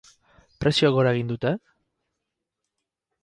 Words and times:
Prezioek 0.63 0.95
gora 0.95 1.11
egin 1.17 1.29
dute? 1.33 1.51